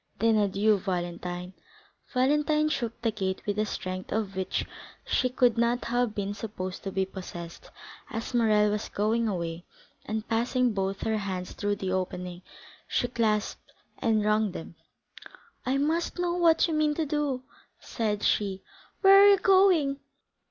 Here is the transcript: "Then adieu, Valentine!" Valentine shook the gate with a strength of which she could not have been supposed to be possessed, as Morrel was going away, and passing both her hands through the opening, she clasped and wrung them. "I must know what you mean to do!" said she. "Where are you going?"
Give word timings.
"Then 0.17 0.35
adieu, 0.37 0.79
Valentine!" 0.79 1.53
Valentine 2.11 2.69
shook 2.69 2.99
the 3.03 3.11
gate 3.11 3.43
with 3.45 3.59
a 3.59 3.67
strength 3.67 4.11
of 4.11 4.35
which 4.35 4.65
she 5.05 5.29
could 5.29 5.59
not 5.59 5.85
have 5.85 6.15
been 6.15 6.33
supposed 6.33 6.83
to 6.85 6.91
be 6.91 7.05
possessed, 7.05 7.69
as 8.09 8.33
Morrel 8.33 8.71
was 8.71 8.89
going 8.89 9.27
away, 9.27 9.63
and 10.03 10.27
passing 10.27 10.73
both 10.73 11.01
her 11.01 11.17
hands 11.19 11.51
through 11.53 11.75
the 11.75 11.91
opening, 11.91 12.41
she 12.87 13.07
clasped 13.07 13.71
and 13.99 14.25
wrung 14.25 14.53
them. 14.53 14.73
"I 15.67 15.77
must 15.77 16.17
know 16.17 16.33
what 16.33 16.67
you 16.67 16.73
mean 16.73 16.95
to 16.95 17.05
do!" 17.05 17.43
said 17.79 18.23
she. 18.23 18.63
"Where 19.01 19.21
are 19.21 19.29
you 19.29 19.37
going?" 19.37 19.99